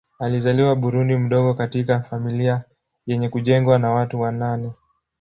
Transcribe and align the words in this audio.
Alizaliwa 0.19 0.75
Burundi 0.75 1.17
mdogo 1.17 1.53
katika 1.53 2.01
familia 2.01 2.63
yenye 3.05 3.29
kujengwa 3.29 3.79
na 3.79 3.91
watu 3.91 4.21
wa 4.21 4.31
nane. 4.31 4.71